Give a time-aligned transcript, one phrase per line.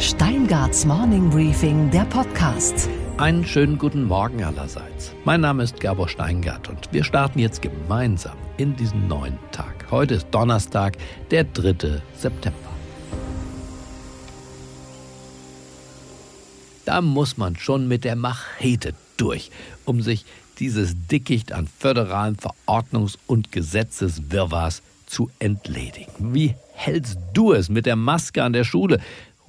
[0.00, 2.88] Steingarts Morning Briefing, der Podcast.
[3.18, 5.12] Einen schönen guten Morgen allerseits.
[5.26, 9.88] Mein Name ist Gabor Steingart und wir starten jetzt gemeinsam in diesen neuen Tag.
[9.90, 10.96] Heute ist Donnerstag,
[11.30, 12.00] der 3.
[12.16, 12.58] September.
[16.86, 19.50] Da muss man schon mit der Machete durch,
[19.84, 20.24] um sich
[20.60, 26.32] dieses Dickicht an föderalen Verordnungs- und Gesetzeswirrwarrs zu entledigen.
[26.32, 29.00] Wie hältst du es mit der Maske an der Schule?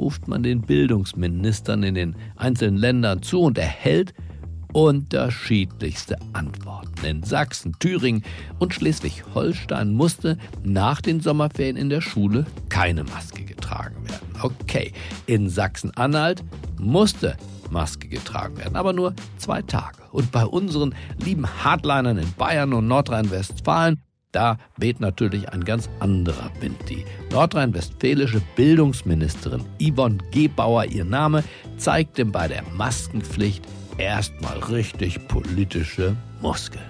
[0.02, 4.14] Ruft man den Bildungsministern in den einzelnen Ländern zu und erhält
[4.74, 7.05] unterschiedlichste Antworten.
[7.05, 8.24] In Sachsen, Thüringen
[8.60, 14.27] und Schleswig-Holstein musste nach den Sommerferien in der Schule keine Maske getragen werden.
[14.41, 14.91] Okay,
[15.27, 16.43] in Sachsen-Anhalt
[16.79, 17.38] musste
[17.69, 20.02] Maske getragen werden, aber nur zwei Tage.
[20.11, 26.51] Und bei unseren lieben Hardlinern in Bayern und Nordrhein-Westfalen da weht natürlich ein ganz anderer
[26.59, 26.77] Wind.
[26.89, 31.43] Die nordrhein-westfälische Bildungsministerin Yvonne Gebauer, ihr Name,
[31.77, 33.63] zeigte bei der Maskenpflicht
[33.97, 36.83] erstmal richtig politische Muskeln.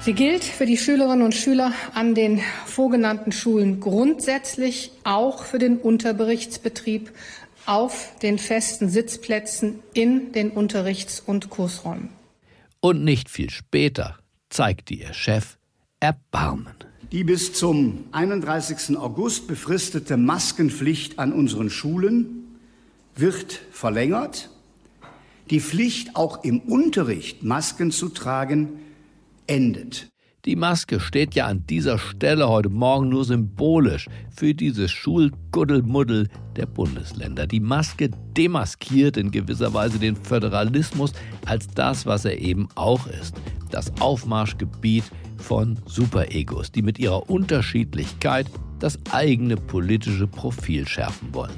[0.00, 5.78] Sie gilt für die Schülerinnen und Schüler an den vorgenannten Schulen grundsätzlich auch für den
[5.78, 7.10] Unterberichtsbetrieb
[7.66, 12.10] auf den festen Sitzplätzen in den Unterrichts- und Kursräumen.
[12.80, 15.58] Und nicht viel später zeigte ihr Chef
[16.06, 16.68] Erbarmen.
[17.10, 18.96] Die bis zum 31.
[18.96, 22.58] August befristete Maskenpflicht an unseren Schulen
[23.16, 24.50] wird verlängert.
[25.50, 28.68] Die Pflicht, auch im Unterricht Masken zu tragen,
[29.48, 30.06] endet.
[30.44, 36.66] Die Maske steht ja an dieser Stelle heute Morgen nur symbolisch für dieses Schulguddelmuddel der
[36.66, 37.48] Bundesländer.
[37.48, 41.12] Die Maske demaskiert in gewisser Weise den Föderalismus
[41.46, 43.34] als das, was er eben auch ist.
[43.72, 45.02] Das Aufmarschgebiet
[45.38, 48.46] von Superegos, die mit ihrer Unterschiedlichkeit
[48.78, 51.56] das eigene politische Profil schärfen wollen.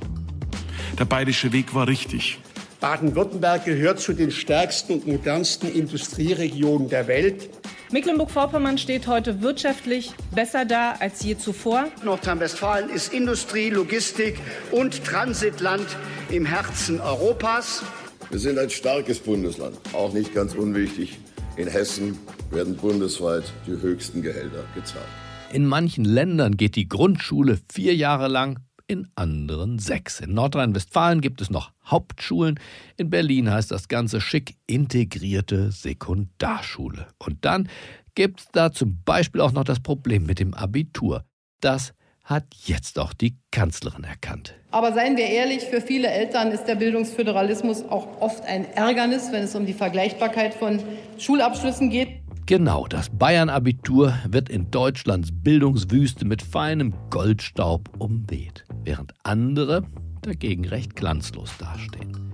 [0.98, 2.38] Der bayerische Weg war richtig.
[2.80, 7.50] Baden-Württemberg gehört zu den stärksten und modernsten Industrieregionen der Welt.
[7.90, 11.86] Mecklenburg-Vorpommern steht heute wirtschaftlich besser da als je zuvor.
[12.04, 14.38] Nordrhein-Westfalen ist Industrie, Logistik
[14.70, 15.86] und Transitland
[16.30, 17.82] im Herzen Europas.
[18.30, 21.18] Wir sind ein starkes Bundesland, auch nicht ganz unwichtig.
[21.56, 22.18] In Hessen
[22.50, 25.06] werden bundesweit die höchsten Gehälter gezahlt.
[25.52, 30.20] In manchen Ländern geht die Grundschule vier Jahre lang, in anderen sechs.
[30.20, 32.58] In Nordrhein-Westfalen gibt es noch Hauptschulen.
[32.96, 37.06] In Berlin heißt das Ganze schick integrierte Sekundarschule.
[37.18, 37.68] Und dann
[38.14, 41.24] gibt es da zum Beispiel auch noch das Problem mit dem Abitur.
[41.60, 41.92] Das
[42.24, 44.54] hat jetzt auch die Kanzlerin erkannt.
[44.70, 49.44] Aber seien wir ehrlich, für viele Eltern ist der Bildungsföderalismus auch oft ein Ärgernis, wenn
[49.44, 50.82] es um die Vergleichbarkeit von
[51.18, 52.20] Schulabschlüssen geht.
[52.48, 59.82] Genau, das Bayern-Abitur wird in Deutschlands Bildungswüste mit feinem Goldstaub umweht, während andere
[60.22, 62.32] dagegen recht glanzlos dastehen.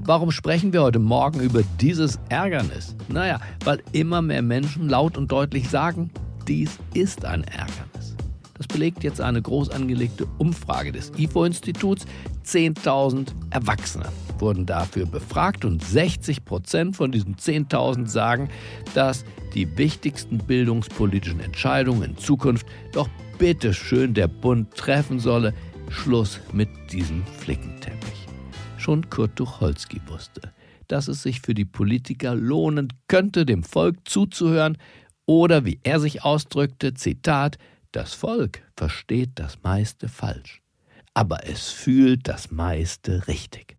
[0.00, 2.96] Warum sprechen wir heute Morgen über dieses Ärgernis?
[3.08, 6.10] Naja, weil immer mehr Menschen laut und deutlich sagen,
[6.48, 8.16] dies ist ein Ärgernis.
[8.56, 12.06] Das belegt jetzt eine groß angelegte Umfrage des IFO-Instituts.
[12.46, 14.06] 10.000 Erwachsene
[14.38, 18.48] wurden dafür befragt und 60 Prozent von diesen 10.000 sagen,
[18.94, 23.08] dass die wichtigsten bildungspolitischen Entscheidungen in Zukunft doch
[23.38, 25.54] bitte schön der Bund treffen solle.
[25.88, 28.26] Schluss mit diesem Flickenteppich.
[28.78, 30.52] Schon Kurt Tucholsky wusste,
[30.88, 34.78] dass es sich für die Politiker lohnen könnte, dem Volk zuzuhören
[35.26, 37.58] oder, wie er sich ausdrückte, Zitat,
[37.92, 40.62] das Volk versteht das meiste falsch,
[41.14, 43.76] aber es fühlt das meiste richtig.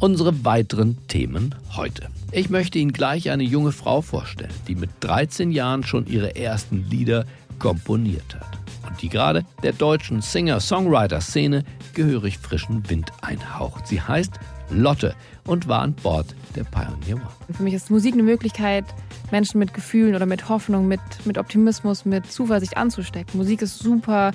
[0.00, 2.08] Unsere weiteren Themen heute.
[2.32, 6.88] Ich möchte Ihnen gleich eine junge Frau vorstellen, die mit 13 Jahren schon ihre ersten
[6.88, 7.24] Lieder
[7.58, 8.58] komponiert hat
[8.88, 13.88] und die gerade der deutschen Singer-Songwriter-Szene gehörig frischen Wind einhaucht.
[13.88, 14.32] Sie heißt
[14.70, 17.56] Lotte und war an Bord der Pioneer One.
[17.56, 18.84] Für mich ist Musik eine Möglichkeit,
[19.32, 23.38] Menschen mit Gefühlen oder mit Hoffnung, mit, mit Optimismus, mit Zuversicht anzustecken.
[23.38, 24.30] Musik ist super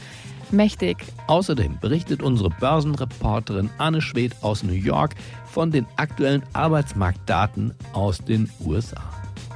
[0.52, 0.98] mächtig.
[1.28, 5.16] Außerdem berichtet unsere Börsenreporterin Anne Schwed aus New York
[5.46, 9.02] von den aktuellen Arbeitsmarktdaten aus den USA.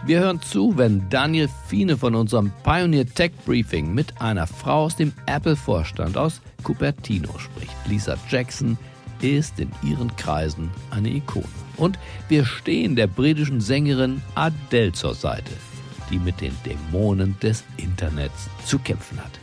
[0.05, 4.95] Wir hören zu, wenn Daniel Fiene von unserem Pioneer Tech Briefing mit einer Frau aus
[4.95, 7.75] dem Apple-Vorstand aus Cupertino spricht.
[7.87, 8.77] Lisa Jackson
[9.21, 11.45] ist in ihren Kreisen eine Ikone.
[11.75, 11.99] Und
[12.29, 15.51] wir stehen der britischen Sängerin Adele zur Seite,
[16.09, 19.38] die mit den Dämonen des Internets zu kämpfen hat.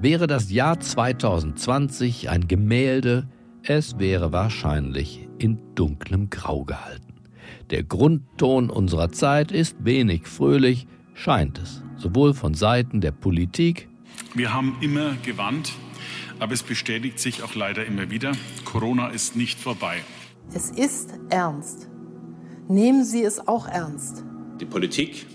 [0.00, 3.26] Wäre das Jahr 2020 ein Gemälde,
[3.64, 7.14] es wäre wahrscheinlich in dunklem Grau gehalten.
[7.70, 13.88] Der Grundton unserer Zeit ist wenig fröhlich, scheint es, sowohl von Seiten der Politik
[14.34, 15.72] Wir haben immer gewarnt,
[16.38, 18.30] aber es bestätigt sich auch leider immer wieder,
[18.64, 19.96] Corona ist nicht vorbei.
[20.54, 21.88] Es ist ernst.
[22.68, 24.22] Nehmen Sie es auch ernst.
[24.60, 25.26] Die Politik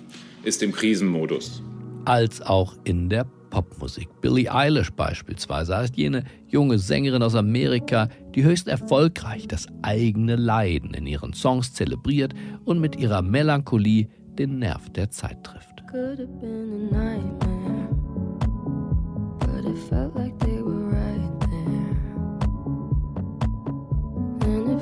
[0.44, 1.62] ist im Krisenmodus.
[2.06, 4.10] Als auch in der Popmusik.
[4.20, 10.96] Billie Eilish beispielsweise heißt jene junge Sängerin aus Amerika, die höchst erfolgreich das eigene Leiden
[10.96, 12.34] in ihren Songs zelebriert
[12.66, 14.08] und mit ihrer Melancholie
[14.40, 15.70] den Nerv der Zeit trifft.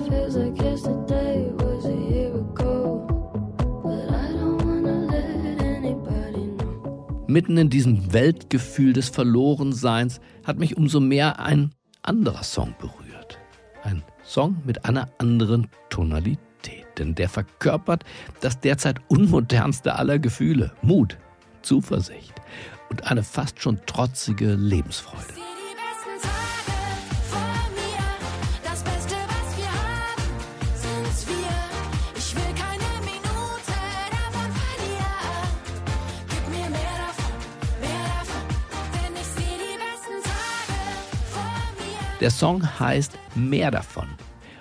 [0.09, 1.70] feels like yesterday
[7.31, 11.71] Mitten in diesem Weltgefühl des Verlorenseins hat mich umso mehr ein
[12.03, 13.39] anderer Song berührt.
[13.83, 18.03] Ein Song mit einer anderen Tonalität, denn der verkörpert
[18.41, 21.17] das derzeit unmodernste aller Gefühle, Mut,
[21.61, 22.33] Zuversicht
[22.89, 25.50] und eine fast schon trotzige Lebensfreude.
[42.21, 44.05] Der Song heißt Mehr davon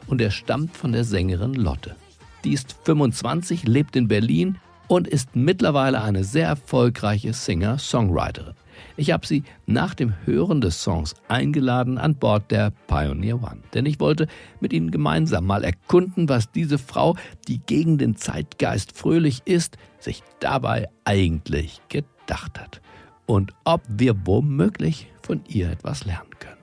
[0.07, 1.95] und er stammt von der Sängerin Lotte.
[2.43, 4.57] Die ist 25, lebt in Berlin
[4.89, 8.55] und ist mittlerweile eine sehr erfolgreiche Singer-Songwriterin.
[8.97, 13.61] Ich habe sie nach dem Hören des Songs eingeladen an Bord der Pioneer One.
[13.75, 14.27] Denn ich wollte
[14.61, 17.17] mit ihnen gemeinsam mal erkunden, was diese Frau,
[17.47, 22.81] die gegen den Zeitgeist fröhlich ist, sich dabei eigentlich gedacht hat.
[23.27, 26.60] Und ob wir womöglich von ihr etwas lernen können.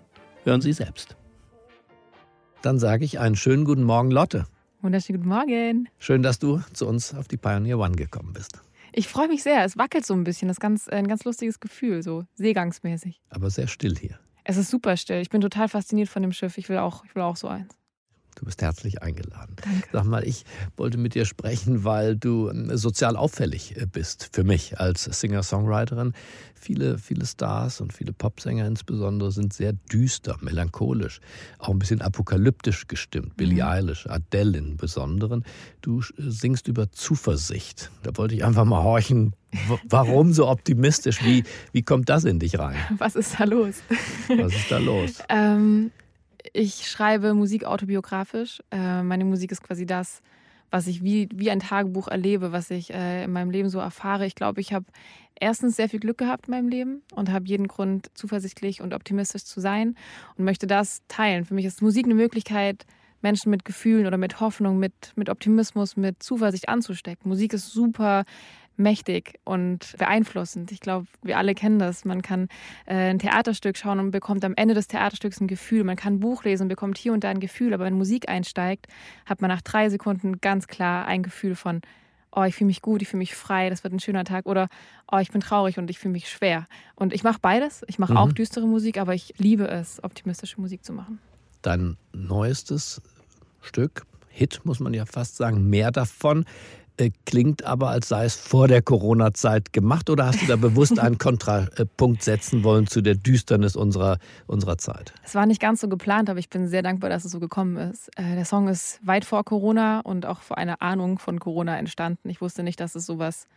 [0.47, 1.17] Hören Sie selbst.
[2.61, 4.47] Dann sage ich einen schönen guten Morgen, Lotte.
[4.81, 5.89] Wunderschönen guten Morgen.
[5.99, 8.61] Schön, dass du zu uns auf die Pioneer One gekommen bist.
[8.93, 9.65] Ich freue mich sehr.
[9.65, 10.47] Es wackelt so ein bisschen.
[10.47, 13.19] Das ist ganz, ein ganz lustiges Gefühl, so seegangsmäßig.
[13.29, 14.19] Aber sehr still hier.
[14.45, 15.19] Es ist super still.
[15.19, 16.57] Ich bin total fasziniert von dem Schiff.
[16.57, 17.77] Ich will auch, ich will auch so eins.
[18.37, 19.55] Du bist herzlich eingeladen.
[19.55, 19.87] Danke.
[19.91, 20.45] Sag mal, ich
[20.75, 26.13] wollte mit dir sprechen, weil du ähm, sozial auffällig äh, bist für mich als Singer-Songwriterin.
[26.53, 31.19] Viele, viele Stars und viele Popsänger insbesondere sind sehr düster, melancholisch,
[31.57, 33.29] auch ein bisschen apokalyptisch gestimmt.
[33.29, 33.37] Mhm.
[33.37, 35.43] Billie Eilish, Adele im Besonderen.
[35.81, 37.89] Du äh, singst über Zuversicht.
[38.03, 39.33] Da wollte ich einfach mal horchen,
[39.89, 41.23] warum so optimistisch?
[41.23, 42.75] Wie, wie kommt das in dich rein?
[42.99, 43.77] Was ist da los?
[44.27, 45.23] Was ist da los?
[45.29, 45.89] ähm,
[46.53, 48.61] ich schreibe Musik autobiografisch.
[48.71, 50.21] Äh, meine Musik ist quasi das,
[50.69, 54.25] was ich wie, wie ein Tagebuch erlebe, was ich äh, in meinem Leben so erfahre.
[54.25, 54.85] Ich glaube, ich habe
[55.39, 59.45] erstens sehr viel Glück gehabt in meinem Leben und habe jeden Grund, zuversichtlich und optimistisch
[59.45, 59.95] zu sein
[60.35, 61.45] und möchte das teilen.
[61.45, 62.85] Für mich ist Musik eine Möglichkeit,
[63.21, 67.29] Menschen mit Gefühlen oder mit Hoffnung, mit, mit Optimismus, mit Zuversicht anzustecken.
[67.29, 68.25] Musik ist super
[68.77, 70.71] mächtig und beeinflussend.
[70.71, 72.05] Ich glaube, wir alle kennen das.
[72.05, 72.47] Man kann
[72.85, 75.83] äh, ein Theaterstück schauen und bekommt am Ende des Theaterstücks ein Gefühl.
[75.83, 77.73] Man kann ein Buch lesen und bekommt hier und da ein Gefühl.
[77.73, 78.87] Aber wenn Musik einsteigt,
[79.25, 81.81] hat man nach drei Sekunden ganz klar ein Gefühl von,
[82.31, 84.45] oh, ich fühle mich gut, ich fühle mich frei, das wird ein schöner Tag.
[84.45, 84.69] Oder,
[85.11, 86.67] oh, ich bin traurig und ich fühle mich schwer.
[86.95, 87.83] Und ich mache beides.
[87.87, 88.17] Ich mache mhm.
[88.17, 91.19] auch düstere Musik, aber ich liebe es, optimistische Musik zu machen.
[91.61, 93.01] Dein neuestes
[93.61, 96.45] Stück, Hit muss man ja fast sagen, mehr davon,
[97.25, 100.09] klingt aber, als sei es vor der Corona-Zeit gemacht.
[100.09, 105.13] Oder hast du da bewusst einen Kontrapunkt setzen wollen zu der Düsternis unserer, unserer Zeit?
[105.23, 107.77] Es war nicht ganz so geplant, aber ich bin sehr dankbar, dass es so gekommen
[107.77, 108.09] ist.
[108.17, 112.29] Äh, der Song ist weit vor Corona und auch vor einer Ahnung von Corona entstanden.
[112.29, 113.47] Ich wusste nicht, dass es sowas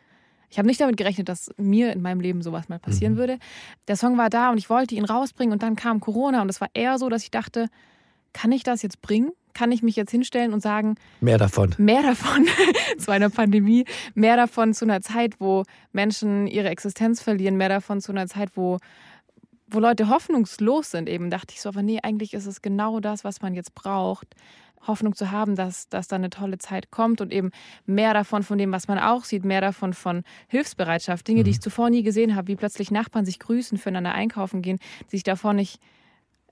[0.51, 3.19] ich habe nicht damit gerechnet, dass mir in meinem Leben sowas mal passieren mhm.
[3.19, 3.39] würde.
[3.87, 6.61] Der Song war da und ich wollte ihn rausbringen und dann kam Corona und es
[6.61, 7.69] war eher so, dass ich dachte,
[8.33, 9.31] kann ich das jetzt bringen?
[9.55, 11.75] Kann ich mich jetzt hinstellen und sagen, mehr davon.
[11.79, 12.47] Mehr davon
[12.99, 18.01] zu einer Pandemie, mehr davon zu einer Zeit, wo Menschen ihre Existenz verlieren, mehr davon
[18.01, 18.79] zu einer Zeit, wo,
[19.69, 21.09] wo Leute hoffnungslos sind.
[21.09, 24.35] Eben dachte ich so, aber nee, eigentlich ist es genau das, was man jetzt braucht.
[24.87, 27.51] Hoffnung zu haben, dass, dass da eine tolle Zeit kommt und eben
[27.87, 31.27] mehr davon von dem, was man auch sieht, mehr davon von Hilfsbereitschaft.
[31.29, 31.45] Dinge, mhm.
[31.45, 35.17] die ich zuvor nie gesehen habe, wie plötzlich Nachbarn sich grüßen, füreinander einkaufen gehen, die
[35.17, 35.81] sich davor nicht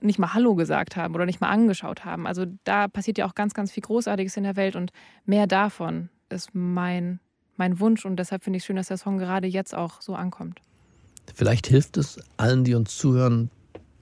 [0.01, 2.27] nicht mal Hallo gesagt haben oder nicht mal angeschaut haben.
[2.27, 4.91] Also da passiert ja auch ganz, ganz viel Großartiges in der Welt und
[5.25, 7.19] mehr davon ist mein,
[7.57, 10.15] mein Wunsch und deshalb finde ich es schön, dass der Song gerade jetzt auch so
[10.15, 10.61] ankommt.
[11.35, 13.51] Vielleicht hilft es allen, die uns zuhören,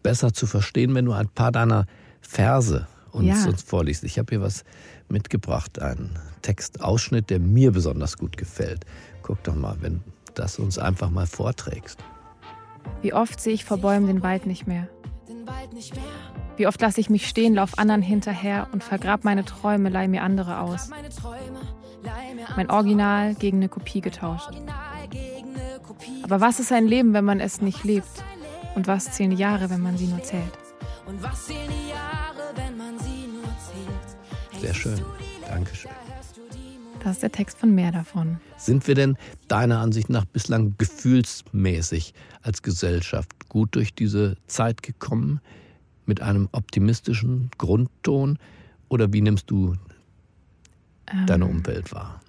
[0.04, 1.86] besser zu verstehen, wenn du ein paar deiner
[2.22, 3.50] Verse uns, ja.
[3.50, 4.04] uns vorliest.
[4.04, 4.64] Ich habe hier was
[5.10, 8.86] mitgebracht, einen Textausschnitt, der mir besonders gut gefällt.
[9.24, 10.02] Guck doch mal, wenn
[10.34, 12.00] das uns einfach mal vorträgst.
[13.02, 14.88] Wie oft sehe ich vor Bäumen den Wald nicht mehr.
[16.56, 20.24] Wie oft lasse ich mich stehen, lauf anderen hinterher und vergrab meine Träume, leih mir
[20.24, 20.90] andere aus.
[22.56, 24.50] Mein Original gegen eine Kopie getauscht.
[26.24, 28.08] Aber was ist ein Leben, wenn man es nicht lebt?
[28.76, 30.52] Und was zählen die Jahre, wenn man sie nur zählt?
[31.06, 34.62] Und was zählen die Jahre, wenn man sie nur zählt?
[34.62, 35.02] Sehr schön.
[35.48, 35.92] Dankeschön.
[37.08, 38.42] Das ist der Text von mehr davon.
[38.58, 39.16] Sind wir denn
[39.48, 45.40] deiner Ansicht nach bislang gefühlsmäßig als Gesellschaft gut durch diese Zeit gekommen?
[46.06, 48.38] Mit einem optimistischen Grundton?
[48.90, 49.76] Oder wie nimmst du
[51.28, 51.52] deine Ähm.
[51.52, 52.20] Umwelt wahr?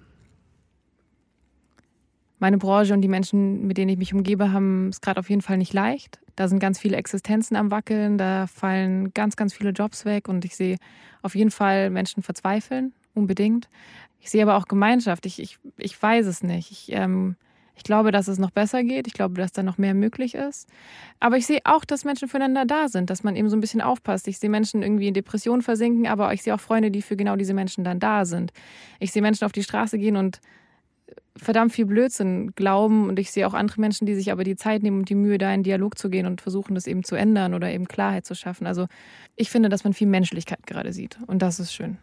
[2.37, 5.41] Meine Branche und die Menschen, mit denen ich mich umgebe, haben es gerade auf jeden
[5.41, 6.21] Fall nicht leicht.
[6.37, 10.45] Da sind ganz viele Existenzen am Wackeln, da fallen ganz, ganz viele Jobs weg und
[10.45, 10.77] ich sehe
[11.21, 13.67] auf jeden Fall Menschen verzweifeln, unbedingt.
[14.19, 15.25] Ich sehe aber auch Gemeinschaft.
[15.25, 16.71] Ich, ich, ich weiß es nicht.
[16.71, 17.35] Ich, ähm,
[17.75, 19.07] ich glaube, dass es noch besser geht.
[19.07, 20.67] Ich glaube, dass da noch mehr möglich ist.
[21.21, 23.79] Aber ich sehe auch, dass Menschen füreinander da sind, dass man eben so ein bisschen
[23.79, 24.27] aufpasst.
[24.27, 27.37] Ich sehe Menschen irgendwie in Depressionen versinken, aber ich sehe auch Freunde, die für genau
[27.37, 28.51] diese Menschen dann da sind.
[28.99, 30.41] Ich sehe Menschen auf die Straße gehen und
[31.37, 34.83] verdammt viel Blödsinn glauben und ich sehe auch andere Menschen, die sich aber die Zeit
[34.83, 37.53] nehmen und die Mühe, da in Dialog zu gehen und versuchen, das eben zu ändern
[37.53, 38.67] oder eben Klarheit zu schaffen.
[38.67, 38.87] Also
[39.37, 41.97] ich finde, dass man viel Menschlichkeit gerade sieht und das ist schön.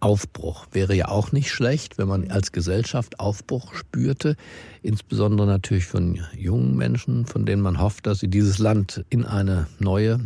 [0.00, 4.36] Aufbruch wäre ja auch nicht schlecht, wenn man als Gesellschaft Aufbruch spürte,
[4.82, 9.66] insbesondere natürlich von jungen Menschen, von denen man hofft, dass sie dieses Land in eine
[9.78, 10.20] neue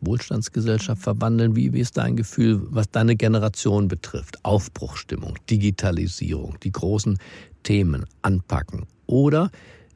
[0.00, 1.56] Wohlstandsgesellschaft verwandeln.
[1.56, 4.44] Wie, ist dein Gefühl, was deine Generation betrifft?
[4.44, 7.18] Aufbruchstimmung, Digitalisierung, die großen
[7.62, 8.86] Themen anpacken.
[9.06, 9.50] Oder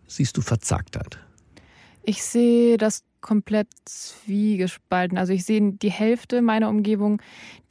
[0.07, 1.19] siehst du Verzagtheit?
[2.03, 5.19] Ich sehe das komplett zwiegespalten.
[5.19, 7.21] Also ich sehe die Hälfte meiner Umgebung,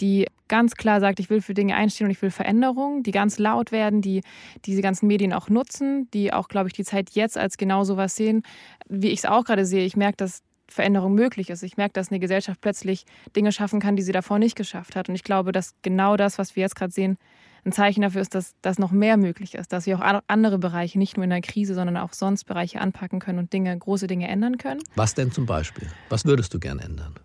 [0.01, 3.39] die ganz klar sagt, ich will für Dinge einstehen und ich will Veränderungen, die ganz
[3.39, 4.21] laut werden, die
[4.65, 8.15] diese ganzen Medien auch nutzen, die auch, glaube ich, die Zeit jetzt als genau sowas
[8.15, 8.43] sehen,
[8.87, 9.85] wie ich es auch gerade sehe.
[9.85, 11.63] Ich merke, dass Veränderung möglich ist.
[11.63, 15.09] Ich merke, dass eine Gesellschaft plötzlich Dinge schaffen kann, die sie davor nicht geschafft hat.
[15.09, 17.17] Und ich glaube, dass genau das, was wir jetzt gerade sehen,
[17.65, 20.99] ein Zeichen dafür ist, dass, dass noch mehr möglich ist, dass wir auch andere Bereiche,
[20.99, 24.27] nicht nur in der Krise, sondern auch sonst Bereiche anpacken können und Dinge, große Dinge
[24.27, 24.81] ändern können.
[24.95, 25.87] Was denn zum Beispiel?
[26.09, 27.15] Was würdest du gern ändern?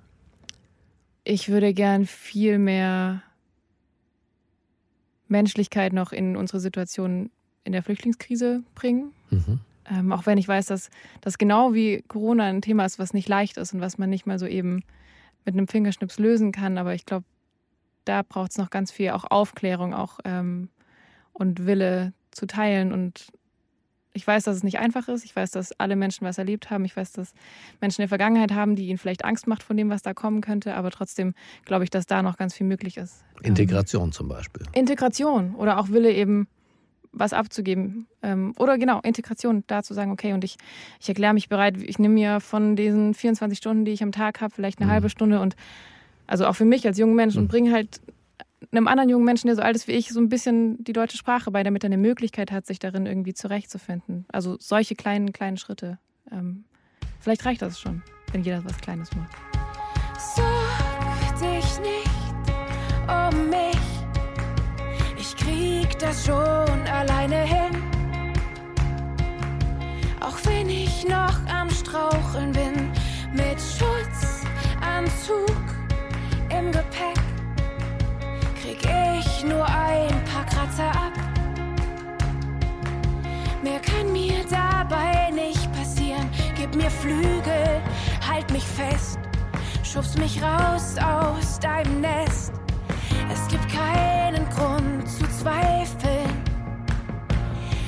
[1.24, 3.22] Ich würde gern viel mehr
[5.28, 7.30] Menschlichkeit noch in unsere Situation
[7.64, 9.12] in der Flüchtlingskrise bringen.
[9.28, 9.60] Mhm.
[9.90, 10.88] Ähm, auch wenn ich weiß, dass
[11.20, 14.26] das genau wie Corona ein Thema ist, was nicht leicht ist und was man nicht
[14.26, 14.82] mal so eben
[15.44, 16.78] mit einem Fingerschnips lösen kann.
[16.78, 17.24] Aber ich glaube,
[18.04, 20.68] da braucht es noch ganz viel auch Aufklärung auch ähm,
[21.32, 22.92] und Wille zu teilen.
[22.92, 23.28] Und
[24.12, 25.24] ich weiß, dass es nicht einfach ist.
[25.24, 26.84] Ich weiß, dass alle Menschen was erlebt haben.
[26.84, 27.32] Ich weiß, dass
[27.80, 30.40] Menschen in der Vergangenheit haben, die ihnen vielleicht Angst macht von dem, was da kommen
[30.40, 30.74] könnte.
[30.74, 33.24] Aber trotzdem glaube ich, dass da noch ganz viel möglich ist.
[33.42, 34.66] Integration zum Beispiel.
[34.72, 36.48] Integration oder auch Wille eben
[37.12, 38.06] was abzugeben.
[38.22, 40.56] Ähm, oder genau, Integration, da zu sagen, okay, und ich,
[41.00, 44.40] ich erkläre mich bereit, ich nehme mir von diesen 24 Stunden, die ich am Tag
[44.40, 44.92] habe, vielleicht eine Mhm.
[44.92, 45.56] halbe Stunde und
[46.30, 48.00] also auch für mich als jungen Mensch und bringe halt
[48.70, 51.16] einem anderen jungen Menschen, der so alt ist wie ich, so ein bisschen die deutsche
[51.16, 54.26] Sprache bei, damit er eine Möglichkeit hat, sich darin irgendwie zurechtzufinden.
[54.30, 55.98] Also solche kleinen, kleinen Schritte.
[56.30, 56.66] Ähm,
[57.18, 59.32] vielleicht reicht das schon, wenn jeder was Kleines macht.
[60.36, 62.06] Sorg dich nicht
[63.08, 63.80] um mich.
[65.18, 67.82] Ich krieg das schon alleine hin.
[70.20, 72.92] Auch wenn ich noch am Straucheln bin,
[73.32, 75.69] mit Schutzanzug
[76.60, 77.16] im Gepäck,
[78.60, 78.78] krieg
[79.18, 81.12] ich nur ein paar Kratzer ab.
[83.62, 86.28] Mehr kann mir dabei nicht passieren.
[86.56, 87.80] Gib mir Flügel,
[88.28, 89.18] halt mich fest,
[89.82, 92.52] schubst mich raus aus deinem Nest.
[93.32, 96.30] Es gibt keinen Grund zu zweifeln.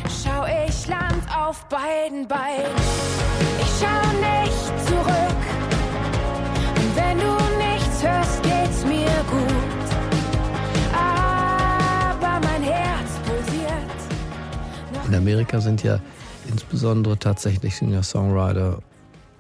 [0.08, 2.76] Schau, ich land auf beiden Beinen.
[3.60, 5.42] Ich schau nicht zurück.
[6.76, 8.41] Und wenn du nichts hörst,
[15.12, 16.00] In Amerika sind ja
[16.50, 18.78] insbesondere tatsächlich Singer-Songwriter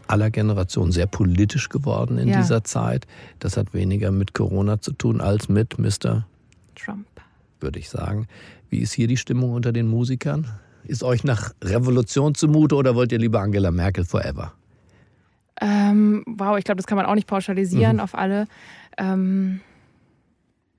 [0.06, 2.36] aller Generationen sehr politisch geworden in Ja.
[2.42, 3.06] dieser Zeit.
[3.38, 6.26] Das hat weniger mit Corona zu tun als mit Mr.
[6.74, 7.06] Trump.
[7.60, 8.26] würde ich sagen.
[8.68, 10.46] Wie ist hier die Stimmung unter den Musikern?
[10.84, 14.52] Ist euch nach Revolution zumute oder wollt ihr lieber Angela Merkel forever?
[15.58, 18.00] Ähm, wow, ich glaube, das kann man auch nicht pauschalisieren Mhm.
[18.02, 18.46] auf alle.
[18.98, 19.60] Ähm,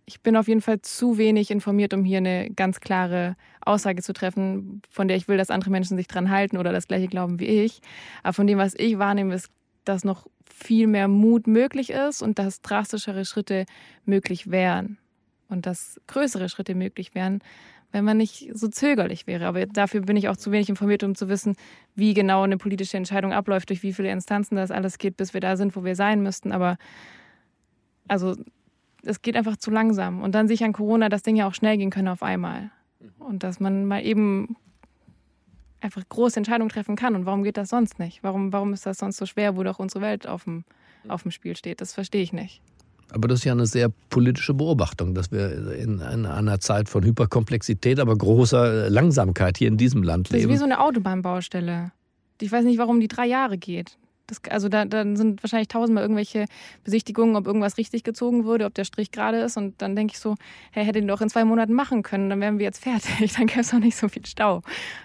[0.05, 4.13] ich bin auf jeden Fall zu wenig informiert, um hier eine ganz klare Aussage zu
[4.13, 7.39] treffen, von der ich will, dass andere Menschen sich dran halten oder das gleiche glauben
[7.39, 7.81] wie ich.
[8.22, 9.50] Aber von dem, was ich wahrnehme, ist,
[9.86, 13.65] dass noch viel mehr Mut möglich ist und dass drastischere Schritte
[14.05, 14.98] möglich wären.
[15.50, 17.39] Und dass größere Schritte möglich wären,
[17.91, 19.45] wenn man nicht so zögerlich wäre.
[19.45, 21.55] Aber dafür bin ich auch zu wenig informiert, um zu wissen,
[21.95, 25.41] wie genau eine politische Entscheidung abläuft, durch wie viele Instanzen das alles geht, bis wir
[25.41, 26.51] da sind, wo wir sein müssten.
[26.51, 26.77] Aber
[28.07, 28.36] also
[29.05, 30.22] es geht einfach zu langsam.
[30.22, 32.72] Und dann sehe ich an Corona, dass Dinge auch schnell gehen können auf einmal.
[33.19, 34.55] Und dass man mal eben
[35.81, 37.15] einfach große Entscheidungen treffen kann.
[37.15, 38.24] Und warum geht das sonst nicht?
[38.24, 40.63] Warum, warum ist das sonst so schwer, wo doch unsere Welt auf dem,
[41.07, 41.81] auf dem Spiel steht?
[41.81, 42.62] Das verstehe ich nicht.
[43.12, 48.00] Aber das ist ja eine sehr politische Beobachtung, dass wir in einer Zeit von Hyperkomplexität,
[48.00, 50.43] aber großer Langsamkeit hier in diesem Land leben.
[50.43, 51.91] Das ist wie so eine Autobahnbaustelle.
[52.41, 53.98] Ich weiß nicht, warum die drei Jahre geht.
[54.34, 56.46] Das, also da, da sind wahrscheinlich tausendmal irgendwelche
[56.84, 59.58] Besichtigungen, ob irgendwas richtig gezogen wurde, ob der Strich gerade ist.
[59.58, 60.36] Und dann denke ich so,
[60.72, 63.34] hey, hätte den doch in zwei Monaten machen können, dann wären wir jetzt fertig.
[63.38, 64.62] Dann gäbe es auch nicht so viel Stau.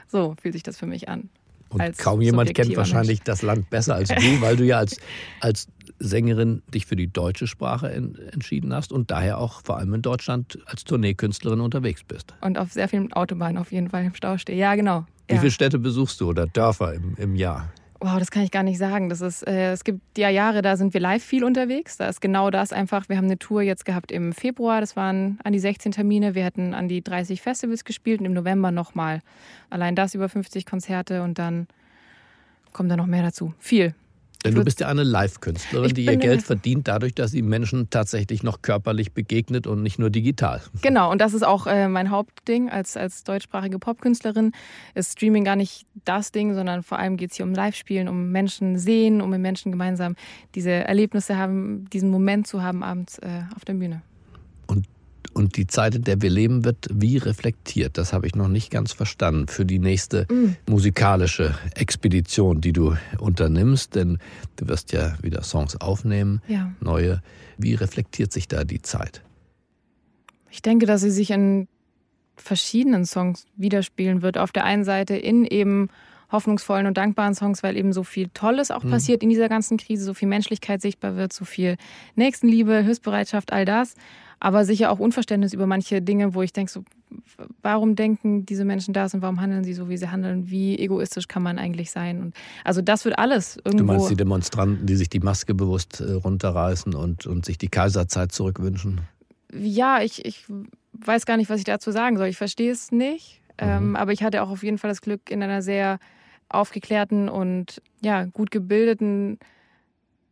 [0.06, 1.28] So fühlt sich das für mich an.
[1.70, 3.24] Und kaum jemand kennt wahrscheinlich Mensch.
[3.24, 4.98] das Land besser als du, weil du ja als,
[5.40, 5.68] als
[5.98, 10.02] Sängerin dich für die deutsche Sprache en, entschieden hast und daher auch vor allem in
[10.02, 12.34] Deutschland als Tourneekünstlerin unterwegs bist.
[12.40, 14.58] Und auf sehr vielen Autobahnen auf jeden Fall im Stau stehe.
[14.58, 15.04] Ja, genau.
[15.26, 15.40] Wie ja.
[15.40, 17.70] viele Städte besuchst du oder Dörfer im, im Jahr?
[18.00, 19.08] Wow, das kann ich gar nicht sagen.
[19.08, 21.96] Das ist, äh, es gibt ja Jahre, da sind wir live viel unterwegs.
[21.96, 23.08] Da ist genau das einfach.
[23.08, 24.80] Wir haben eine Tour jetzt gehabt im Februar.
[24.80, 26.36] Das waren an die 16 Termine.
[26.36, 29.20] Wir hätten an die 30 Festivals gespielt und im November nochmal.
[29.68, 31.66] Allein das über 50 Konzerte und dann
[32.72, 33.52] kommt da noch mehr dazu.
[33.58, 33.94] Viel.
[34.44, 38.42] Denn du bist ja eine Live-Künstlerin, die ihr Geld verdient dadurch, dass sie Menschen tatsächlich
[38.44, 40.62] noch körperlich begegnet und nicht nur digital.
[40.80, 44.52] Genau, und das ist auch äh, mein Hauptding als, als deutschsprachige Popkünstlerin.
[44.94, 48.30] Ist Streaming gar nicht das Ding, sondern vor allem geht es hier um Live-Spielen, um
[48.30, 50.14] Menschen sehen, um mit Menschen gemeinsam
[50.54, 54.02] diese Erlebnisse haben, diesen Moment zu haben abends äh, auf der Bühne.
[55.38, 57.96] Und die Zeit, in der wir leben, wird wie reflektiert.
[57.96, 60.56] Das habe ich noch nicht ganz verstanden für die nächste mm.
[60.68, 63.94] musikalische Expedition, die du unternimmst.
[63.94, 64.18] Denn
[64.56, 66.72] du wirst ja wieder Songs aufnehmen, ja.
[66.80, 67.22] neue.
[67.56, 69.22] Wie reflektiert sich da die Zeit?
[70.50, 71.68] Ich denke, dass sie sich in
[72.34, 74.38] verschiedenen Songs widerspiegeln wird.
[74.38, 75.88] Auf der einen Seite in eben
[76.32, 78.90] hoffnungsvollen und dankbaren Songs, weil eben so viel Tolles auch mhm.
[78.90, 81.76] passiert in dieser ganzen Krise, so viel Menschlichkeit sichtbar wird, so viel
[82.16, 83.94] Nächstenliebe, Hilfsbereitschaft, all das
[84.40, 86.84] aber sicher auch Unverständnis über manche Dinge, wo ich denke, so,
[87.62, 90.48] warum denken diese Menschen das und warum handeln sie so, wie sie handeln?
[90.48, 92.20] Wie egoistisch kann man eigentlich sein?
[92.20, 93.78] Und also das wird alles irgendwo.
[93.78, 97.68] Du meinst die Demonstranten, die sich die Maske bewusst äh, runterreißen und, und sich die
[97.68, 99.00] Kaiserzeit zurückwünschen?
[99.52, 100.44] Ja, ich, ich
[100.92, 102.28] weiß gar nicht, was ich dazu sagen soll.
[102.28, 103.40] Ich verstehe es nicht.
[103.60, 103.68] Mhm.
[103.68, 105.98] Ähm, aber ich hatte auch auf jeden Fall das Glück, in einer sehr
[106.48, 109.38] aufgeklärten und ja, gut gebildeten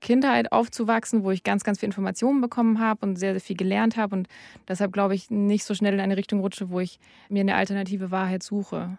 [0.00, 3.96] Kindheit aufzuwachsen, wo ich ganz, ganz viel Informationen bekommen habe und sehr, sehr viel gelernt
[3.96, 4.28] habe und
[4.68, 8.10] deshalb glaube ich nicht so schnell in eine Richtung rutsche, wo ich mir eine alternative
[8.10, 8.98] Wahrheit suche.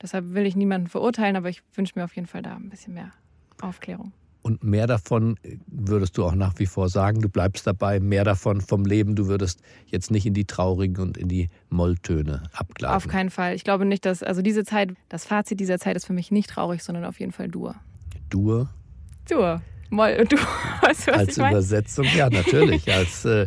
[0.00, 2.94] Deshalb will ich niemanden verurteilen, aber ich wünsche mir auf jeden Fall da ein bisschen
[2.94, 3.12] mehr
[3.60, 4.12] Aufklärung.
[4.42, 8.60] Und mehr davon würdest du auch nach wie vor sagen, du bleibst dabei, mehr davon
[8.60, 12.96] vom Leben, du würdest jetzt nicht in die traurigen und in die Molltöne abgleiten.
[12.96, 13.54] Auf keinen Fall.
[13.54, 16.50] Ich glaube nicht, dass, also diese Zeit, das Fazit dieser Zeit ist für mich nicht
[16.50, 17.76] traurig, sondern auf jeden Fall Dur.
[18.30, 18.68] Dur?
[19.30, 19.62] Dur.
[19.92, 20.36] Moll, du
[20.80, 22.90] weißt, was Als Übersetzung, ja, natürlich.
[22.94, 23.46] als äh,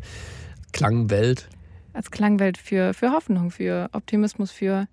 [0.74, 1.50] Klangwelt.
[1.94, 4.88] Als Klangwelt für, für Hoffnung, für Optimismus, für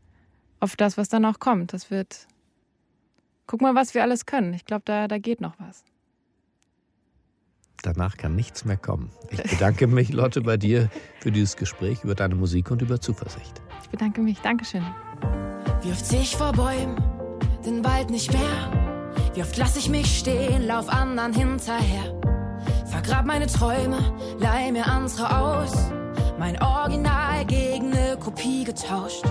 [0.61, 1.75] auf das, was dann auch kommt.
[1.75, 2.27] Das wird.
[3.47, 4.55] Guck mal, was wir alles können.
[4.55, 5.85] Ich glaube, da, da geht noch was.
[7.83, 9.11] Danach kann nichts mehr kommen.
[9.31, 10.89] Ich bedanke mich, Lotte, bei dir
[11.21, 13.61] für dieses Gespräch über deine Musik und über Zuversicht.
[13.83, 14.39] Ich bedanke mich.
[14.41, 14.87] Dankeschön.
[15.83, 16.97] Wirft sich vor Bäumen,
[17.67, 18.92] den Wald nicht mehr
[19.35, 22.21] wie oft lass ich mich stehen, lauf anderen hinterher.
[22.87, 23.99] Vergrab meine Träume,
[24.39, 25.73] leih mir andere aus.
[26.39, 29.25] Mein Original gegen ne Kopie getauscht.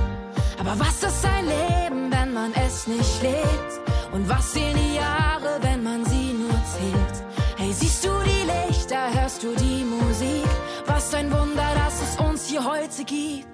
[0.60, 4.14] Aber was ist ein Leben, wenn man es nicht lebt?
[4.14, 7.24] Und was sehen die Jahre, wenn man sie nur zählt?
[7.58, 10.50] Hey, siehst du die Lichter, hörst du die Musik?
[10.88, 13.48] Was ein Wunder, dass es uns hier heute gibt.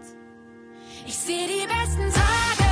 [1.05, 2.66] Ich seh die besten Tage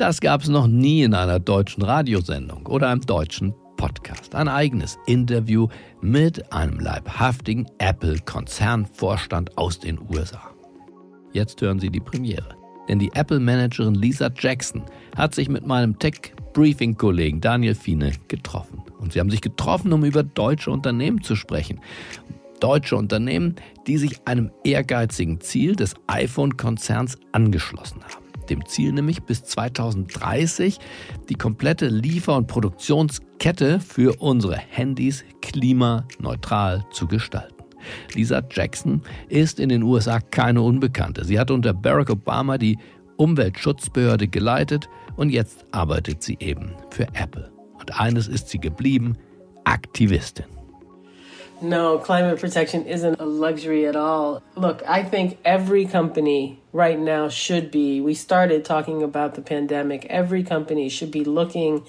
[0.00, 4.34] Das gab es noch nie in einer deutschen Radiosendung oder einem deutschen Podcast.
[4.34, 5.68] Ein eigenes Interview
[6.00, 10.40] mit einem leibhaftigen Apple-Konzernvorstand aus den USA.
[11.34, 12.56] Jetzt hören Sie die Premiere.
[12.88, 14.84] Denn die Apple-Managerin Lisa Jackson
[15.18, 18.82] hat sich mit meinem Tech-Briefing-Kollegen Daniel Fiene getroffen.
[19.00, 21.78] Und sie haben sich getroffen, um über deutsche Unternehmen zu sprechen.
[22.58, 28.19] Deutsche Unternehmen, die sich einem ehrgeizigen Ziel des iPhone-Konzerns angeschlossen haben
[28.50, 30.78] dem Ziel nämlich bis 2030
[31.28, 37.54] die komplette Liefer- und Produktionskette für unsere Handys klimaneutral zu gestalten.
[38.14, 41.24] Lisa Jackson ist in den USA keine Unbekannte.
[41.24, 42.76] Sie hat unter Barack Obama die
[43.16, 47.50] Umweltschutzbehörde geleitet Und jetzt arbeitet sie eben für Apple.
[47.78, 49.16] Und eines ist sie geblieben,
[49.64, 50.46] Aktivistin.
[51.62, 54.42] No, climate protection isn't a luxury at all.
[54.56, 58.00] Look, I think every company right now should be.
[58.00, 60.06] We started talking about the pandemic.
[60.06, 61.84] Every company should be looking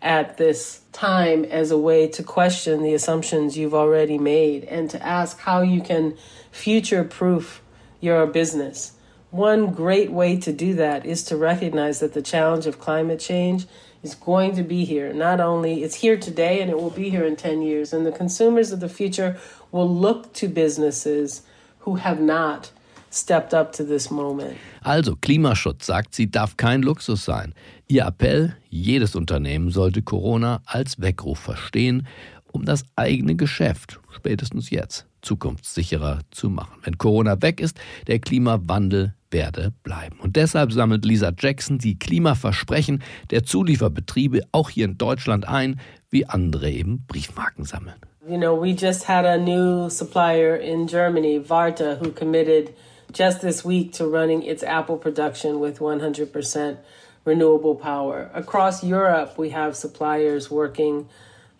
[0.00, 5.00] at this time as a way to question the assumptions you've already made and to
[5.00, 6.16] ask how you can
[6.50, 7.62] future proof
[8.00, 8.92] your business.
[9.30, 13.66] One great way to do that is to recognize that the challenge of climate change
[14.02, 15.12] is going to be here.
[15.12, 18.12] Not only it's here today and it will be here in 10 years and the
[18.12, 19.36] consumers of the future
[19.70, 21.42] will look to businesses
[21.80, 22.70] who have not
[23.10, 24.56] stepped up to this moment.
[24.82, 27.54] Also Klimaschutz, sagt sie, darf kein Luxus sein.
[27.86, 32.06] Ihr Appell, jedes Unternehmen sollte Corona als Weckruf verstehen,
[32.52, 36.78] um das eigene Geschäft, spätestens jetzt, zukunftssicherer zu machen.
[36.82, 40.18] Wenn Corona weg ist, der Klimawandel werde bleiben.
[40.20, 46.26] Und deshalb sammelt Lisa Jackson die Klimaversprechen der Zulieferbetriebe auch hier in Deutschland ein, wie
[46.26, 47.96] andere eben Briefmarken sammeln.
[48.28, 52.72] You know, we just had a new supplier in Germany, Varta, who committed
[53.12, 56.76] just this week to running its Apple production with 100%
[57.24, 58.30] renewable power.
[58.32, 61.08] Across Europe, we have suppliers working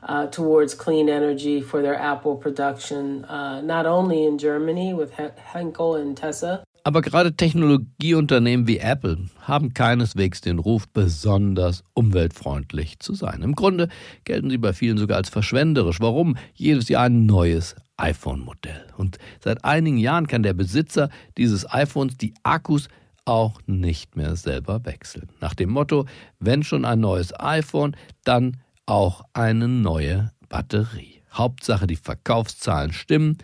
[0.02, 5.96] uh, towards clean energy for their Apple production, uh, not only in Germany with Henkel
[5.96, 6.64] and Tessa.
[6.85, 13.42] Aber gerade Technologieunternehmen wie Apple haben keineswegs den Ruf, besonders umweltfreundlich zu sein.
[13.42, 13.88] Im Grunde
[14.25, 16.01] gelten sie bei vielen sogar als verschwenderisch.
[16.01, 16.37] Warum?
[16.55, 18.87] Jedes Jahr ein neues iPhone-Modell.
[18.97, 22.88] Und seit einigen Jahren kann der Besitzer dieses iPhones die Akkus
[23.25, 25.29] auch nicht mehr selber wechseln.
[25.40, 26.07] Nach dem Motto,
[26.40, 31.23] wenn schon ein neues iPhone, dann auch eine neue Batterie.
[31.33, 33.38] Hauptsache die Verkaufszahlen stimmen.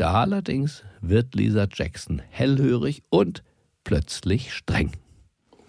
[0.00, 3.42] Da allerdings wird Lisa Jackson hellhörig und
[3.84, 4.92] plötzlich streng.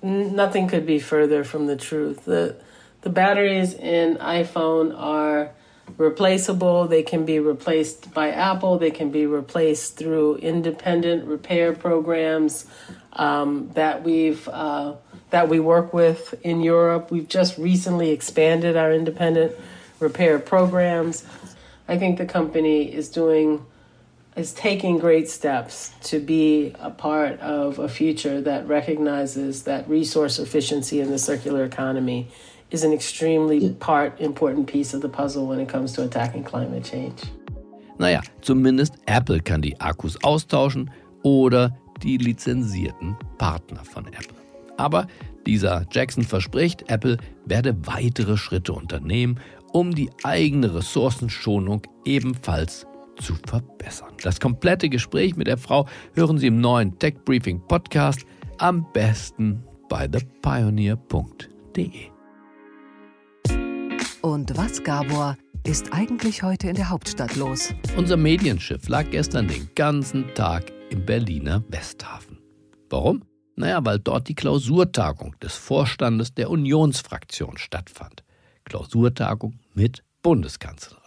[0.01, 2.23] Nothing could be further from the truth.
[2.23, 2.55] The,
[3.01, 5.51] the batteries in iPhone are
[5.97, 6.87] replaceable.
[6.87, 8.77] They can be replaced by Apple.
[8.77, 12.67] They can be replaced through independent repair programs
[13.11, 14.93] um, that we've uh,
[15.31, 17.11] that we work with in Europe.
[17.11, 19.57] We've just recently expanded our independent
[19.99, 21.25] repair programs.
[21.89, 23.65] I think the company is doing
[24.35, 30.39] is taking great steps to be a part of a future that recognizes that resource
[30.39, 32.27] efficiency in the circular economy
[32.71, 36.83] is an extremely part important piece of the puzzle when it comes to attacking climate
[36.83, 37.21] change.
[37.97, 40.89] Naja, zumindest Apple kann die Akkus austauschen
[41.23, 44.37] oder die lizenzierten Partner von Apple.
[44.77, 45.07] Aber
[45.45, 49.39] dieser Jackson verspricht, Apple werde weitere Schritte unternehmen,
[49.73, 52.87] um die eigene Ressourcenschonung ebenfalls
[53.19, 54.13] zu verbessern.
[54.24, 58.26] Das komplette Gespräch mit der Frau hören Sie im neuen Tech Briefing Podcast,
[58.58, 62.10] am besten bei thepioneer.de.
[64.21, 67.74] Und was, Gabor, ist eigentlich heute in der Hauptstadt los?
[67.97, 72.39] Unser Medienschiff lag gestern den ganzen Tag im Berliner Westhafen.
[72.89, 73.24] Warum?
[73.56, 78.24] Naja, weil dort die Klausurtagung des Vorstandes der Unionsfraktion stattfand.
[78.63, 81.00] Klausurtagung mit Bundeskanzlerin.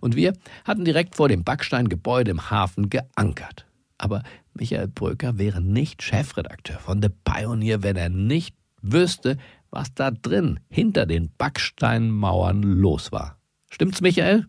[0.00, 3.66] Und wir hatten direkt vor dem Backsteingebäude im Hafen geankert.
[3.98, 4.22] Aber
[4.54, 9.38] Michael Bröker wäre nicht Chefredakteur von The Pioneer, wenn er nicht wüsste,
[9.70, 13.38] was da drin hinter den Backsteinmauern los war.
[13.70, 14.46] Stimmt's, Michael?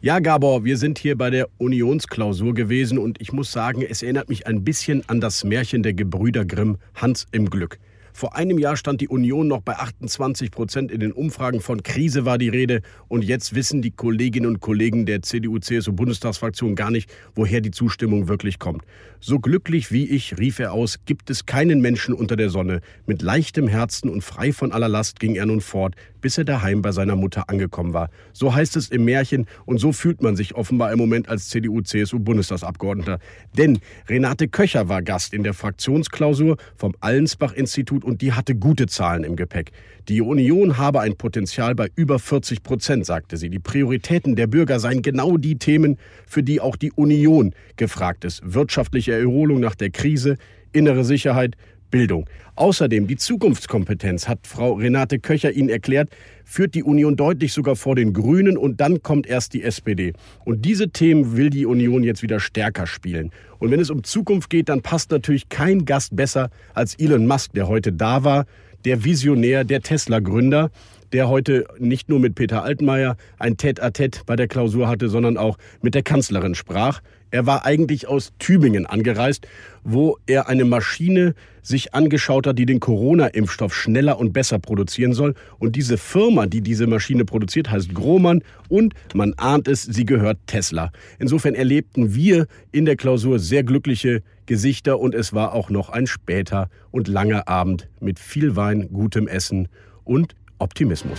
[0.00, 4.28] Ja, Gabor, wir sind hier bei der Unionsklausur gewesen und ich muss sagen, es erinnert
[4.28, 7.78] mich ein bisschen an das Märchen der Gebrüder Grimm Hans im Glück.
[8.16, 11.60] Vor einem Jahr stand die Union noch bei 28 Prozent in den Umfragen.
[11.60, 12.80] Von Krise war die Rede.
[13.08, 18.58] Und jetzt wissen die Kolleginnen und Kollegen der CDU-CSU-Bundestagsfraktion gar nicht, woher die Zustimmung wirklich
[18.58, 18.84] kommt.
[19.20, 22.80] So glücklich wie ich, rief er aus, gibt es keinen Menschen unter der Sonne.
[23.04, 25.94] Mit leichtem Herzen und frei von aller Last ging er nun fort,
[26.26, 28.10] bis er daheim bei seiner Mutter angekommen war.
[28.32, 33.20] So heißt es im Märchen und so fühlt man sich offenbar im Moment als CDU-CSU-Bundestagsabgeordneter.
[33.56, 39.22] Denn Renate Köcher war Gast in der Fraktionsklausur vom Allensbach-Institut und die hatte gute Zahlen
[39.22, 39.70] im Gepäck.
[40.08, 43.48] Die Union habe ein Potenzial bei über 40 Prozent, sagte sie.
[43.48, 48.40] Die Prioritäten der Bürger seien genau die Themen, für die auch die Union gefragt ist.
[48.42, 50.38] Wirtschaftliche Erholung nach der Krise,
[50.72, 51.56] innere Sicherheit,
[51.96, 52.28] Bildung.
[52.56, 56.10] Außerdem die Zukunftskompetenz, hat Frau Renate Köcher Ihnen erklärt,
[56.44, 60.12] führt die Union deutlich sogar vor den Grünen und dann kommt erst die SPD.
[60.44, 63.30] Und diese Themen will die Union jetzt wieder stärker spielen.
[63.58, 67.54] Und wenn es um Zukunft geht, dann passt natürlich kein Gast besser als Elon Musk,
[67.54, 68.44] der heute da war.
[68.84, 70.70] der Visionär, der Tesla-Gründer,
[71.16, 75.56] der heute nicht nur mit Peter Altmaier ein Tête-à-Tête bei der Klausur hatte, sondern auch
[75.80, 77.00] mit der Kanzlerin sprach.
[77.30, 79.48] Er war eigentlich aus Tübingen angereist,
[79.82, 85.32] wo er eine Maschine sich angeschaut hat, die den Corona-Impfstoff schneller und besser produzieren soll.
[85.58, 90.36] Und diese Firma, die diese Maschine produziert, heißt Grohmann und man ahnt es, sie gehört
[90.46, 90.90] Tesla.
[91.18, 96.06] Insofern erlebten wir in der Klausur sehr glückliche Gesichter und es war auch noch ein
[96.06, 99.68] später und langer Abend mit viel Wein, gutem Essen
[100.04, 101.18] und Optimismus.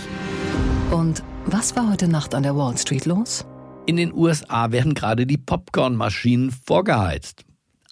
[0.90, 3.46] Und was war heute Nacht an der Wall Street los?
[3.86, 7.44] In den USA werden gerade die Popcornmaschinen vorgeheizt.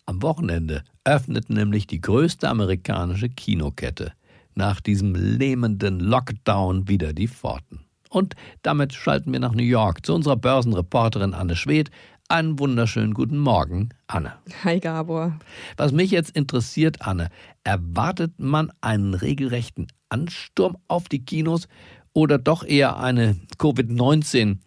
[0.04, 4.12] Am Wochenende öffnet nämlich die größte amerikanische Kinokette
[4.54, 7.86] nach diesem lähmenden Lockdown wieder die Pforten.
[8.10, 11.90] Und damit schalten wir nach New York zu unserer Börsenreporterin Anne Schwedt.
[12.28, 14.32] Einen wunderschönen guten Morgen, Anne.
[14.64, 15.38] Hi Gabor.
[15.76, 17.28] Was mich jetzt interessiert, Anne,
[17.62, 21.68] erwartet man einen regelrechten Ansturm auf die Kinos
[22.12, 24.58] oder doch eher eine Covid-19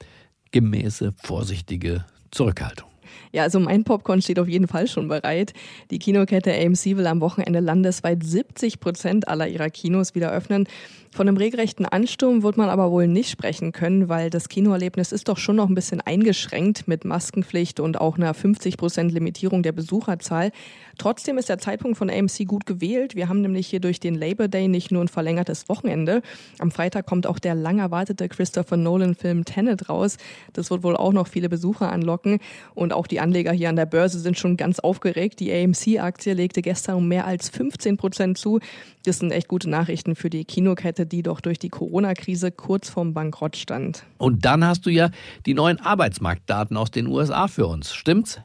[0.52, 2.90] gemäße vorsichtige Zurückhaltung?
[3.32, 5.54] Ja, also mein Popcorn steht auf jeden Fall schon bereit.
[5.92, 10.68] Die Kinokette AMC will am Wochenende landesweit 70 Prozent aller ihrer Kinos wieder öffnen.
[11.12, 15.28] Von einem regelrechten Ansturm wird man aber wohl nicht sprechen können, weil das Kinoerlebnis ist
[15.28, 19.72] doch schon noch ein bisschen eingeschränkt mit Maskenpflicht und auch einer 50 Prozent Limitierung der
[19.72, 20.52] Besucherzahl.
[21.00, 23.16] Trotzdem ist der Zeitpunkt von AMC gut gewählt.
[23.16, 26.22] Wir haben nämlich hier durch den Labor Day nicht nur ein verlängertes Wochenende.
[26.60, 30.18] Am Freitag kommt auch der lang erwartete Christopher Nolan-Film Tenet raus.
[30.54, 32.40] Das wird wohl auch noch viele Besucher anlocken.
[32.76, 35.40] Und auch die Anleger hier an der Börse sind schon ganz aufgeregt.
[35.40, 38.60] Die AMC-Aktie legte gestern um mehr als 15 Prozent zu.
[39.10, 43.16] Das sind echt gute Nachrichten für die Kinokette, die doch durch die Corona-Krise kurz vorm
[43.16, 44.04] Bankrott stand.
[44.20, 45.10] Und dann hast du ja
[45.48, 48.40] die neuen Arbeitsmarktdaten aus den USA für uns, stimmt's?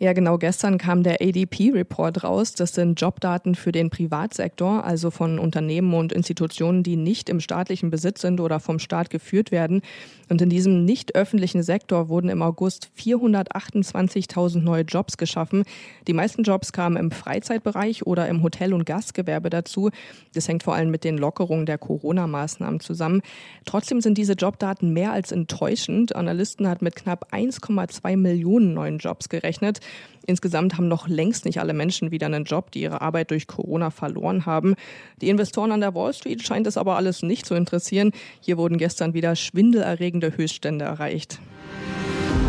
[0.00, 0.38] Ja, genau.
[0.38, 2.54] Gestern kam der ADP-Report raus.
[2.54, 7.90] Das sind Jobdaten für den Privatsektor, also von Unternehmen und Institutionen, die nicht im staatlichen
[7.90, 9.82] Besitz sind oder vom Staat geführt werden.
[10.28, 15.62] Und in diesem nicht öffentlichen Sektor wurden im August 428.000 neue Jobs geschaffen.
[16.08, 19.90] Die meisten Jobs kamen im Freizeitbereich oder im Hotel- und Gastgewerbe dazu.
[20.34, 23.22] Das hängt vor allem mit den Lockerungen der Corona-Maßnahmen zusammen.
[23.64, 26.16] Trotzdem sind diese Jobdaten mehr als enttäuschend.
[26.16, 29.80] Analysten hat mit knapp 1,2 Millionen neuen Jobs gerechnet.
[30.26, 33.90] Insgesamt haben noch längst nicht alle Menschen wieder einen Job, die ihre Arbeit durch Corona
[33.90, 34.74] verloren haben.
[35.20, 38.12] Die Investoren an der Wall Street scheint es aber alles nicht zu interessieren.
[38.40, 41.40] Hier wurden gestern wieder schwindelerregende Höchststände erreicht.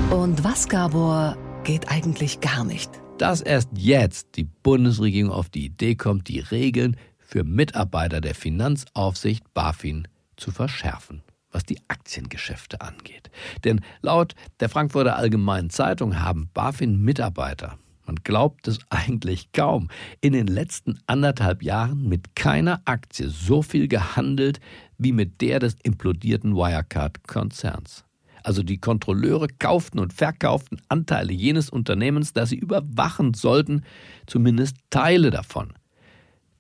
[0.10, 2.90] Und was, Gabor, geht eigentlich gar nicht?
[3.18, 9.54] Dass erst jetzt die Bundesregierung auf die Idee kommt, die Regeln für Mitarbeiter der Finanzaufsicht
[9.54, 11.24] BaFin zu verschärfen
[11.56, 13.32] was die Aktiengeschäfte angeht.
[13.64, 19.88] Denn laut der Frankfurter Allgemeinen Zeitung haben BaFin-Mitarbeiter, man glaubt es eigentlich kaum,
[20.22, 24.60] in den letzten anderthalb Jahren mit keiner Aktie so viel gehandelt
[24.98, 28.04] wie mit der des implodierten Wirecard-Konzerns.
[28.44, 33.84] Also die Kontrolleure kauften und verkauften Anteile jenes Unternehmens, das sie überwachen sollten,
[34.28, 35.74] zumindest Teile davon.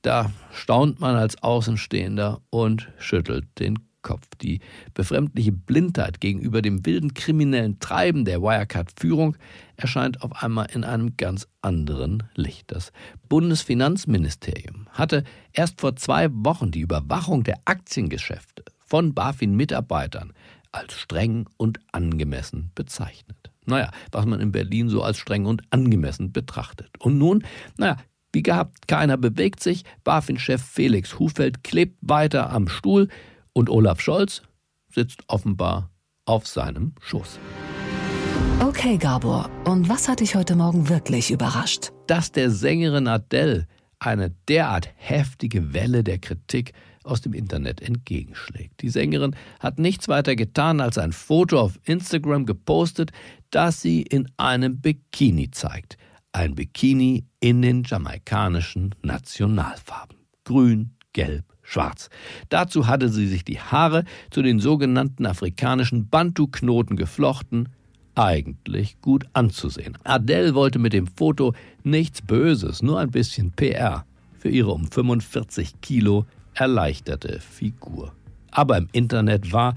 [0.01, 4.27] Da staunt man als Außenstehender und schüttelt den Kopf.
[4.41, 4.61] Die
[4.93, 9.35] befremdliche Blindheit gegenüber dem wilden kriminellen Treiben der Wirecard-Führung
[9.75, 12.71] erscheint auf einmal in einem ganz anderen Licht.
[12.71, 12.93] Das
[13.27, 20.33] Bundesfinanzministerium hatte erst vor zwei Wochen die Überwachung der Aktiengeschäfte von BaFin-Mitarbeitern
[20.71, 23.49] als streng und angemessen bezeichnet.
[23.65, 26.89] Naja, was man in Berlin so als streng und angemessen betrachtet.
[26.99, 27.43] Und nun,
[27.77, 27.97] naja,
[28.33, 29.83] wie gehabt, keiner bewegt sich.
[30.03, 33.07] BaFin-Chef Felix Hufeld klebt weiter am Stuhl.
[33.57, 34.41] Und Olaf Scholz
[34.89, 35.89] sitzt offenbar
[36.25, 37.39] auf seinem Schoß.
[38.59, 41.91] Okay, Gabor, und was hat dich heute Morgen wirklich überrascht?
[42.07, 43.65] Dass der Sängerin Adele
[43.97, 48.81] eine derart heftige Welle der Kritik aus dem Internet entgegenschlägt.
[48.81, 53.11] Die Sängerin hat nichts weiter getan, als ein Foto auf Instagram gepostet,
[53.51, 55.97] das sie in einem Bikini zeigt.
[56.33, 60.17] Ein Bikini in den jamaikanischen Nationalfarben.
[60.43, 62.09] Grün, gelb, schwarz.
[62.49, 67.69] Dazu hatte sie sich die Haare zu den sogenannten afrikanischen Bantu-Knoten geflochten,
[68.15, 69.97] eigentlich gut anzusehen.
[70.05, 74.05] Adele wollte mit dem Foto nichts Böses, nur ein bisschen PR
[74.39, 78.13] für ihre um 45 Kilo erleichterte Figur.
[78.51, 79.75] Aber im Internet war,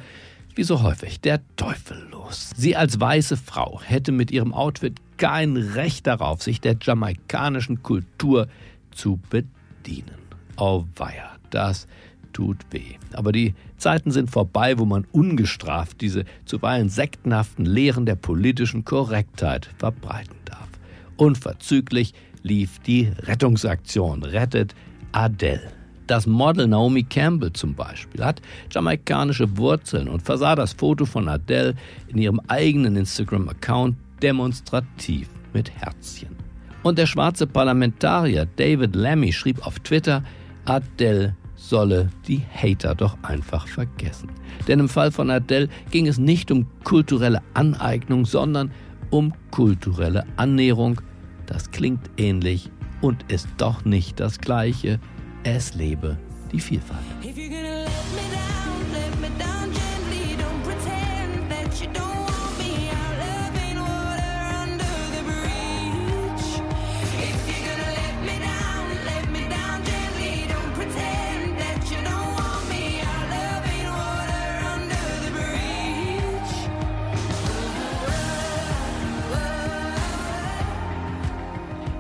[0.55, 2.51] wie so häufig, der Teufel los.
[2.57, 8.46] Sie als weiße Frau hätte mit ihrem Outfit kein Recht darauf, sich der jamaikanischen Kultur
[8.90, 10.18] zu bedienen.
[10.57, 11.87] Auweia, das
[12.32, 12.94] tut weh.
[13.12, 19.70] Aber die Zeiten sind vorbei, wo man ungestraft diese zuweilen sektenhaften Lehren der politischen Korrektheit
[19.78, 20.68] verbreiten darf.
[21.16, 24.74] Unverzüglich lief die Rettungsaktion Rettet
[25.12, 25.72] Adele.
[26.06, 31.74] Das Model Naomi Campbell zum Beispiel hat jamaikanische Wurzeln und versah das Foto von Adele
[32.06, 36.34] in ihrem eigenen Instagram-Account demonstrativ mit Herzchen.
[36.82, 40.22] Und der schwarze Parlamentarier David Lammy schrieb auf Twitter,
[40.68, 44.31] Adele solle die Hater doch einfach vergessen.
[44.66, 48.70] Denn im Fall von Adele ging es nicht um kulturelle Aneignung, sondern
[49.11, 51.00] um kulturelle Annäherung.
[51.46, 55.00] Das klingt ähnlich und ist doch nicht das gleiche.
[55.42, 56.18] Es lebe
[56.52, 57.00] die Vielfalt.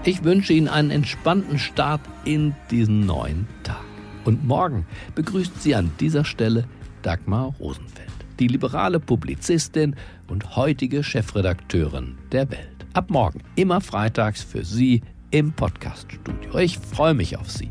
[0.08, 3.84] Ich wünsche Ihnen einen entspannten Start in diesen neuen Tag.
[4.24, 6.64] Und morgen begrüßt Sie an dieser Stelle
[7.02, 8.08] Dagmar Rosenfeld,
[8.40, 12.86] die liberale Publizistin und heutige Chefredakteurin der Welt.
[12.94, 16.56] Ab morgen, immer freitags für Sie im Podcaststudio.
[16.58, 17.70] Ich freue mich auf Sie.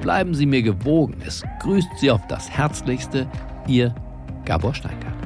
[0.00, 1.18] Bleiben Sie mir gewogen.
[1.26, 3.30] Es grüßt Sie auf das Herzlichste,
[3.68, 3.94] Ihr
[4.46, 5.23] Gabor Steingart.